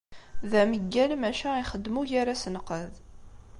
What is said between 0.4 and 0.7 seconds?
D